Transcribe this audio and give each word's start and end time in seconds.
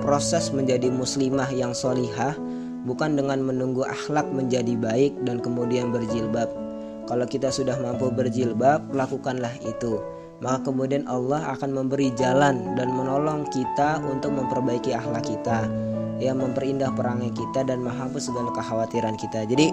proses 0.00 0.50
menjadi 0.50 0.88
muslimah 0.88 1.48
yang 1.52 1.76
solihah 1.76 2.34
bukan 2.88 3.16
dengan 3.16 3.44
menunggu 3.44 3.84
akhlak 3.84 4.26
menjadi 4.32 4.76
baik 4.76 5.12
dan 5.28 5.38
kemudian 5.38 5.92
berjilbab. 5.92 6.48
Kalau 7.08 7.26
kita 7.26 7.50
sudah 7.50 7.74
mampu 7.80 8.08
berjilbab, 8.08 8.90
lakukanlah 8.94 9.52
itu. 9.66 9.98
Maka 10.40 10.72
kemudian 10.72 11.04
Allah 11.04 11.52
akan 11.52 11.76
memberi 11.76 12.08
jalan 12.16 12.78
dan 12.78 12.88
menolong 12.96 13.44
kita 13.52 14.00
untuk 14.00 14.32
memperbaiki 14.32 14.96
akhlak 14.96 15.28
kita, 15.28 15.68
ya 16.16 16.32
memperindah 16.32 16.88
perangai 16.96 17.28
kita 17.36 17.66
dan 17.68 17.84
menghapus 17.84 18.32
segala 18.32 18.48
kekhawatiran 18.56 19.20
kita. 19.20 19.44
Jadi 19.44 19.68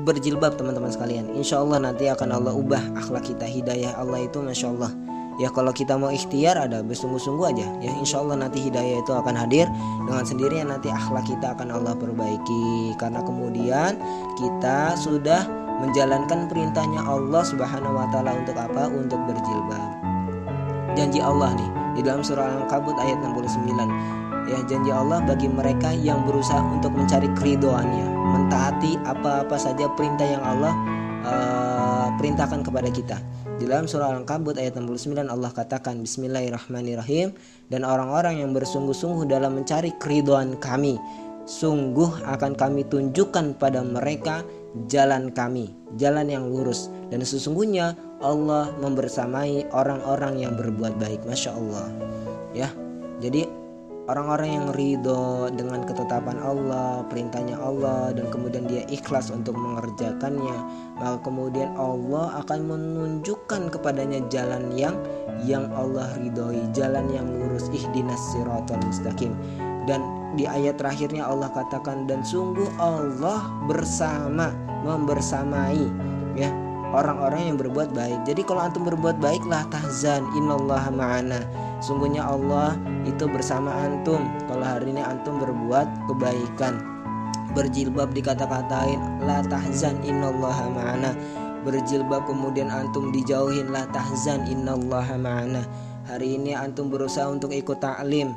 berjilbab 0.00 0.56
teman-teman 0.56 0.88
sekalian 0.88 1.28
Insya 1.36 1.60
Allah 1.60 1.84
nanti 1.84 2.08
akan 2.08 2.32
Allah 2.32 2.56
ubah 2.56 2.80
akhlak 2.96 3.28
kita 3.28 3.44
hidayah 3.44 3.92
Allah 4.00 4.24
itu 4.24 4.40
Masya 4.40 4.72
Allah 4.72 4.92
ya 5.40 5.48
kalau 5.52 5.72
kita 5.72 5.96
mau 5.96 6.12
ikhtiar 6.12 6.58
ada 6.58 6.80
bersungguh-sungguh 6.84 7.46
aja. 7.48 7.66
Ya 7.80 7.92
Insya 7.96 8.20
Allah 8.20 8.48
nanti 8.48 8.68
hidayah 8.68 9.00
itu 9.00 9.12
akan 9.12 9.34
hadir. 9.36 9.68
Dengan 10.04 10.24
sendirinya 10.24 10.76
nanti 10.76 10.88
akhlak 10.92 11.24
kita 11.28 11.56
akan 11.56 11.68
Allah 11.72 11.94
perbaiki. 11.96 12.96
Karena 13.00 13.20
kemudian 13.24 13.96
kita 14.36 14.98
sudah 14.98 15.46
menjalankan 15.80 16.46
perintahnya 16.46 17.02
Allah 17.02 17.42
Subhanahu 17.42 17.96
wa 17.96 18.06
taala 18.10 18.36
untuk 18.38 18.56
apa? 18.58 18.90
Untuk 18.90 19.20
berjilbab. 19.24 19.90
Janji 20.92 21.24
Allah 21.24 21.56
nih 21.56 21.70
di 21.96 22.00
dalam 22.04 22.20
surah 22.24 22.48
Al-Ankabut 22.48 22.96
ayat 23.00 23.20
69 23.20 24.22
ya 24.48 24.58
janji 24.66 24.90
Allah 24.90 25.22
bagi 25.22 25.46
mereka 25.46 25.94
yang 25.94 26.26
berusaha 26.26 26.60
untuk 26.60 26.92
mencari 26.92 27.30
keridoannya. 27.36 28.06
Mentaati 28.32 28.98
apa-apa 29.04 29.56
saja 29.60 29.86
perintah 29.92 30.26
yang 30.26 30.42
Allah 30.42 30.74
uh, 31.24 31.71
perintahkan 32.22 32.62
kepada 32.62 32.86
kita. 32.86 33.18
Di 33.58 33.66
dalam 33.66 33.90
surah 33.90 34.14
Al-Ankabut 34.14 34.54
ayat 34.54 34.78
69 34.78 35.26
Allah 35.26 35.50
katakan 35.50 35.98
Bismillahirrahmanirrahim. 36.06 37.34
Dan 37.66 37.82
orang-orang 37.82 38.46
yang 38.46 38.54
bersungguh-sungguh 38.54 39.26
dalam 39.26 39.58
mencari 39.58 39.90
keridoan 39.98 40.54
kami 40.62 41.02
sungguh 41.50 42.22
akan 42.22 42.54
kami 42.54 42.86
tunjukkan 42.86 43.58
pada 43.58 43.82
mereka 43.82 44.46
jalan 44.86 45.34
kami 45.34 45.74
jalan 45.98 46.30
yang 46.30 46.46
lurus. 46.46 46.86
Dan 47.10 47.26
sesungguhnya 47.26 47.98
Allah 48.22 48.70
membersamai 48.78 49.74
orang-orang 49.74 50.46
yang 50.46 50.54
berbuat 50.54 51.02
baik. 51.02 51.26
Masya 51.26 51.58
Allah. 51.58 51.90
Ya 52.54 52.70
jadi 53.18 53.50
orang-orang 54.10 54.50
yang 54.58 54.66
ridho 54.74 55.46
dengan 55.54 55.86
ketetapan 55.86 56.42
Allah, 56.42 57.06
perintahnya 57.06 57.54
Allah 57.54 58.10
dan 58.10 58.26
kemudian 58.34 58.66
dia 58.66 58.82
ikhlas 58.90 59.30
untuk 59.30 59.54
mengerjakannya, 59.54 60.58
maka 60.98 61.18
kemudian 61.22 61.70
Allah 61.78 62.42
akan 62.42 62.60
menunjukkan 62.66 63.70
kepadanya 63.70 64.24
jalan 64.26 64.74
yang 64.74 64.98
yang 65.46 65.70
Allah 65.70 66.10
ridhoi, 66.18 66.66
jalan 66.74 67.06
yang 67.14 67.26
lurus 67.30 67.70
ihdinas 67.70 68.18
siratal 68.34 68.82
mustaqim. 68.82 69.34
Dan 69.86 70.02
di 70.34 70.46
ayat 70.46 70.78
terakhirnya 70.78 71.26
Allah 71.26 71.50
katakan 71.50 72.06
dan 72.06 72.22
sungguh 72.22 72.70
Allah 72.78 73.42
bersama 73.66 74.54
membersamai 74.82 75.82
ya 76.38 76.50
orang-orang 76.92 77.52
yang 77.52 77.56
berbuat 77.58 77.90
baik. 77.96 78.22
Jadi 78.28 78.42
kalau 78.46 78.62
antum 78.62 78.86
berbuat 78.86 79.18
baiklah 79.18 79.66
tahzan 79.72 80.22
innallaha 80.38 80.92
ma'ana 80.92 81.40
Sungguhnya 81.82 82.22
Allah 82.22 82.78
itu 83.02 83.26
bersama 83.26 83.74
antum 83.82 84.22
Kalau 84.46 84.62
hari 84.62 84.94
ini 84.94 85.02
antum 85.02 85.42
berbuat 85.42 86.06
kebaikan. 86.06 86.78
Berjilbab 87.58 88.14
dikata-katain 88.14 89.26
La 89.26 89.42
tahzan 89.42 89.98
innallaha 90.06 90.70
ma'ana. 90.70 91.10
Berjilbab 91.66 92.30
kemudian 92.30 92.70
antum 92.70 93.10
dijauhin 93.10 93.74
La 93.74 93.84
tahzan 93.90 94.46
innallaha 94.46 95.18
ma'ana. 95.18 95.66
Hari 96.06 96.38
ini 96.38 96.54
antum 96.54 96.86
berusaha 96.86 97.26
untuk 97.26 97.50
ikut 97.50 97.82
ta'lim 97.82 98.30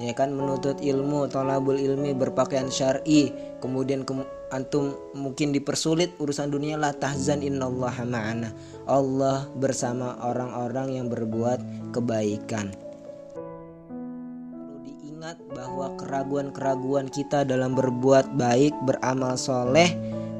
ya 0.00 0.12
kan? 0.16 0.32
Menuntut 0.32 0.80
ilmu 0.80 1.28
tolabul 1.28 1.80
ilmi 1.80 2.16
berpakaian 2.16 2.68
syar'i. 2.68 3.32
Kemudian 3.60 4.08
ke 4.08 4.12
antum 4.52 4.96
mungkin 5.16 5.52
dipersulit 5.52 6.16
urusan 6.20 6.52
dunia 6.52 6.80
lah 6.80 6.92
tahzan 6.96 7.40
innallaha 7.44 8.04
ma'ana. 8.04 8.52
Allah 8.84 9.48
bersama 9.56 10.20
orang-orang 10.20 11.00
yang 11.00 11.06
berbuat 11.08 11.92
kebaikan 11.96 12.89
ingat 15.20 15.36
bahwa 15.52 15.92
keraguan-keraguan 16.00 17.12
kita 17.12 17.44
dalam 17.44 17.76
berbuat 17.76 18.40
baik, 18.40 18.72
beramal 18.88 19.36
soleh, 19.36 19.92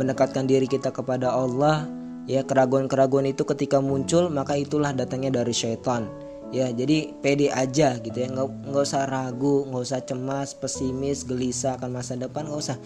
mendekatkan 0.00 0.48
diri 0.48 0.64
kita 0.64 0.88
kepada 0.88 1.28
Allah, 1.28 1.84
ya 2.24 2.40
keraguan-keraguan 2.40 3.28
itu 3.28 3.44
ketika 3.44 3.84
muncul 3.84 4.32
maka 4.32 4.56
itulah 4.56 4.96
datangnya 4.96 5.44
dari 5.44 5.52
syaitan. 5.52 6.08
Ya 6.56 6.72
jadi 6.72 7.12
pede 7.20 7.52
aja 7.52 8.00
gitu 8.00 8.16
ya, 8.16 8.32
nggak 8.32 8.72
nggak 8.72 8.84
usah 8.88 9.04
ragu, 9.04 9.68
nggak 9.68 9.84
usah 9.92 10.00
cemas, 10.08 10.56
pesimis, 10.56 11.28
gelisah 11.28 11.76
akan 11.76 11.92
masa 11.92 12.16
depan, 12.16 12.48
nggak 12.48 12.60
usah. 12.64 12.80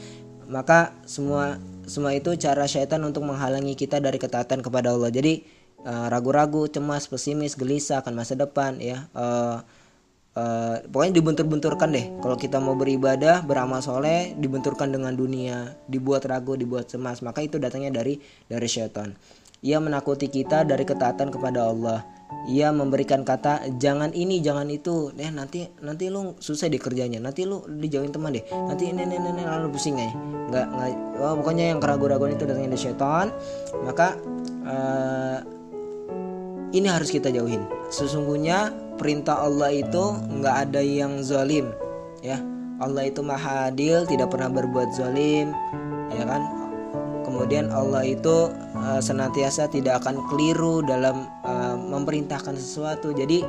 Maka 0.50 0.90
semua 1.06 1.62
semua 1.86 2.10
itu 2.18 2.34
cara 2.34 2.66
syaitan 2.66 2.98
untuk 3.06 3.22
menghalangi 3.22 3.78
kita 3.78 4.02
dari 4.02 4.18
ketaatan 4.18 4.58
kepada 4.58 4.90
Allah. 4.90 5.14
Jadi 5.14 5.38
eh, 5.86 6.06
ragu-ragu, 6.10 6.66
cemas, 6.66 7.06
pesimis, 7.06 7.54
gelisah 7.54 8.02
akan 8.02 8.18
masa 8.18 8.34
depan 8.34 8.74
ya. 8.82 9.06
Uh, 9.14 9.62
uh, 10.36 10.76
pokoknya 10.86 11.14
dibentur-benturkan 11.18 11.88
deh. 11.90 12.06
Kalau 12.20 12.36
kita 12.36 12.60
mau 12.60 12.76
beribadah 12.76 13.42
beramal 13.42 13.80
soleh 13.80 14.36
dibenturkan 14.36 14.92
dengan 14.92 15.16
dunia. 15.16 15.74
Dibuat 15.88 16.28
ragu 16.28 16.54
dibuat 16.54 16.92
cemas. 16.92 17.24
Maka 17.24 17.42
itu 17.42 17.56
datangnya 17.56 17.90
dari 17.90 18.20
dari 18.46 18.68
syaitan. 18.68 19.16
Ia 19.64 19.80
menakuti 19.80 20.28
kita 20.28 20.68
dari 20.68 20.84
ketaatan 20.84 21.32
kepada 21.32 21.72
Allah. 21.72 22.04
Ia 22.46 22.74
memberikan 22.74 23.22
kata 23.22 23.78
jangan 23.80 24.12
ini 24.12 24.44
jangan 24.44 24.68
itu. 24.68 25.10
Deh 25.16 25.32
nanti 25.32 25.66
nanti 25.80 26.12
lu 26.12 26.36
susah 26.38 26.68
di 26.68 26.76
kerjanya. 26.76 27.18
Nanti 27.18 27.48
lu 27.48 27.64
dijauhin 27.64 28.12
teman 28.12 28.36
deh. 28.36 28.44
Nanti 28.52 28.92
ini 28.92 29.08
ini 29.08 29.16
ini 29.16 29.42
lalu 29.42 29.72
pusing 29.72 29.96
aja. 29.96 30.12
Nggak 30.52 30.66
nggak 30.70 30.90
oh, 31.18 31.34
pokoknya 31.42 31.64
yang 31.74 31.80
keraguan-raguan 31.80 32.36
itu 32.36 32.44
datangnya 32.44 32.76
dari 32.76 32.82
syaitan. 32.82 33.26
Maka 33.82 34.14
uh, 34.68 35.38
ini 36.74 36.88
harus 36.90 37.12
kita 37.12 37.30
jauhin. 37.30 37.62
Sesungguhnya 37.92 38.74
perintah 38.98 39.44
Allah 39.44 39.70
itu 39.70 40.02
nggak 40.40 40.56
ada 40.70 40.80
yang 40.82 41.22
zalim 41.22 41.70
ya. 42.24 42.40
Allah 42.76 43.08
itu 43.08 43.24
maha 43.24 43.72
adil 43.72 44.04
tidak 44.04 44.34
pernah 44.34 44.52
berbuat 44.52 44.92
zalim 44.92 45.54
ya 46.12 46.24
kan? 46.26 46.42
Kemudian 47.24 47.68
Allah 47.74 48.06
itu 48.06 48.50
uh, 48.78 49.00
senantiasa 49.02 49.66
tidak 49.68 50.04
akan 50.04 50.22
keliru 50.30 50.80
dalam 50.86 51.26
uh, 51.42 51.76
memerintahkan 51.76 52.54
sesuatu. 52.54 53.10
Jadi 53.12 53.42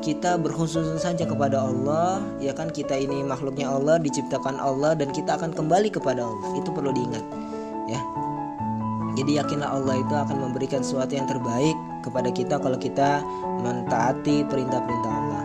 kita 0.00 0.40
berkhusus 0.40 0.96
saja 0.96 1.28
kepada 1.28 1.60
Allah 1.60 2.22
ya 2.40 2.56
kan? 2.56 2.72
Kita 2.72 2.96
ini 2.96 3.20
makhluknya 3.24 3.68
Allah 3.68 4.00
diciptakan 4.00 4.56
Allah 4.56 4.96
dan 4.96 5.12
kita 5.12 5.36
akan 5.36 5.52
kembali 5.52 5.92
kepada 5.92 6.24
Allah. 6.24 6.50
Itu 6.56 6.72
perlu 6.72 6.94
diingat 6.94 7.24
ya. 7.90 8.00
Jadi 9.18 9.36
yakinlah 9.36 9.68
Allah 9.68 10.00
itu 10.00 10.14
akan 10.14 10.36
memberikan 10.48 10.80
sesuatu 10.80 11.12
yang 11.12 11.26
terbaik 11.26 11.74
kepada 12.00 12.28
kita 12.32 12.56
kalau 12.60 12.76
kita 12.76 13.24
mentaati 13.60 14.44
perintah-perintah 14.48 15.12
Allah. 15.12 15.44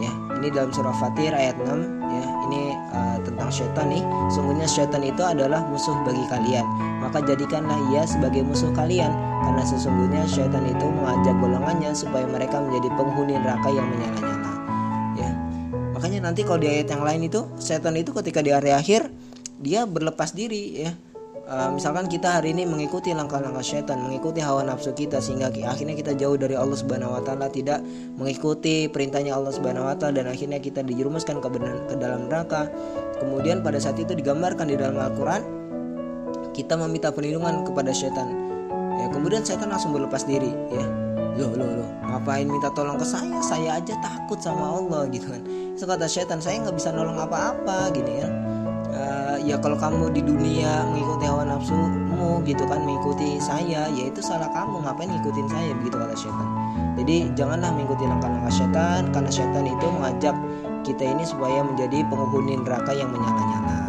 Ya, 0.00 0.12
ini 0.40 0.48
dalam 0.48 0.72
surah 0.72 0.96
Fatir 0.96 1.36
ayat 1.36 1.60
6 1.60 1.68
ya. 2.08 2.24
Ini 2.48 2.62
uh, 2.96 3.18
tentang 3.20 3.52
syaitan 3.52 3.86
nih. 3.92 4.02
Sungguhnya 4.32 4.64
syaitan 4.64 5.04
itu 5.04 5.20
adalah 5.20 5.60
musuh 5.68 5.92
bagi 6.08 6.24
kalian. 6.32 6.64
Maka 7.04 7.20
jadikanlah 7.20 7.76
ia 7.92 8.08
sebagai 8.08 8.40
musuh 8.40 8.72
kalian 8.72 9.12
karena 9.44 9.62
sesungguhnya 9.64 10.22
syaitan 10.24 10.64
itu 10.64 10.86
mengajak 10.88 11.36
golongannya 11.36 11.92
supaya 11.92 12.24
mereka 12.24 12.60
menjadi 12.64 12.88
penghuni 12.96 13.34
neraka 13.36 13.68
yang 13.68 13.86
menyala-nyala. 13.92 14.52
Ya. 15.20 15.30
Makanya 15.92 16.18
nanti 16.32 16.48
kalau 16.48 16.60
di 16.64 16.68
ayat 16.72 16.88
yang 16.88 17.04
lain 17.04 17.28
itu 17.28 17.44
syaitan 17.60 17.92
itu 17.98 18.16
ketika 18.16 18.40
di 18.40 18.56
hari 18.56 18.72
akhir 18.72 19.12
dia 19.60 19.84
berlepas 19.84 20.32
diri 20.32 20.88
ya 20.88 20.96
uh, 21.50 21.70
misalkan 21.74 22.06
kita 22.06 22.38
hari 22.38 22.54
ini 22.54 22.64
mengikuti 22.64 23.10
langkah-langkah 23.10 23.60
syaitan, 23.60 23.98
mengikuti 23.98 24.38
hawa 24.38 24.62
nafsu 24.62 24.94
kita 24.94 25.18
sehingga 25.18 25.50
akhirnya 25.66 25.98
kita 25.98 26.14
jauh 26.14 26.38
dari 26.38 26.54
Allah 26.54 26.78
Subhanahu 26.78 27.18
wa 27.18 27.22
taala, 27.26 27.50
tidak 27.50 27.82
mengikuti 28.14 28.86
perintahnya 28.86 29.34
Allah 29.34 29.50
Subhanahu 29.50 29.90
wa 29.90 29.96
taala 29.98 30.22
dan 30.22 30.26
akhirnya 30.30 30.62
kita 30.62 30.86
dijerumuskan 30.86 31.42
ke, 31.42 31.48
ke 31.90 31.94
dalam 31.98 32.30
neraka. 32.30 32.70
Kemudian 33.18 33.60
pada 33.60 33.82
saat 33.82 33.98
itu 33.98 34.14
digambarkan 34.14 34.70
di 34.70 34.78
dalam 34.78 34.96
Al-Qur'an 34.96 35.42
kita 36.54 36.78
meminta 36.78 37.10
perlindungan 37.10 37.66
kepada 37.66 37.90
syaitan. 37.90 38.30
Ya, 39.00 39.06
kemudian 39.10 39.42
syaitan 39.42 39.68
langsung 39.68 39.92
berlepas 39.92 40.24
diri, 40.24 40.50
ya. 40.70 40.86
Loh, 41.38 41.56
loh, 41.56 41.64
loh, 41.64 41.88
ngapain 42.04 42.44
minta 42.44 42.68
tolong 42.74 43.00
ke 43.00 43.06
saya? 43.06 43.38
Saya 43.40 43.80
aja 43.80 43.96
takut 44.02 44.36
sama 44.42 44.76
Allah 44.76 45.08
gitu 45.08 45.30
kan. 45.30 45.40
Itu 45.72 45.88
kata 45.88 46.04
syaitan, 46.04 46.42
saya 46.42 46.60
nggak 46.60 46.76
bisa 46.76 46.92
nolong 46.92 47.16
apa-apa 47.16 47.88
gini 47.96 48.20
ya 48.20 48.28
uh, 48.92 49.29
ya 49.40 49.56
kalau 49.56 49.76
kamu 49.80 50.12
di 50.12 50.20
dunia 50.20 50.84
mengikuti 50.84 51.24
hawa 51.24 51.48
nafsumu 51.48 52.44
gitu 52.44 52.62
kan 52.68 52.84
mengikuti 52.84 53.40
saya 53.40 53.88
ya 53.88 54.02
itu 54.06 54.20
salah 54.20 54.48
kamu. 54.52 54.84
Ngapain 54.84 55.08
ngikutin 55.08 55.46
saya 55.48 55.70
begitu 55.80 55.96
kata 55.96 56.16
setan. 56.16 56.48
Jadi 57.00 57.16
janganlah 57.32 57.72
mengikuti 57.72 58.04
langkah-langkah 58.04 58.52
setan 58.52 59.02
karena 59.10 59.30
setan 59.32 59.64
itu 59.64 59.86
mengajak 59.88 60.36
kita 60.84 61.04
ini 61.04 61.24
supaya 61.24 61.64
menjadi 61.64 62.04
penghuni 62.08 62.60
neraka 62.60 62.92
yang 62.92 63.12
menyala-nyala 63.12 63.79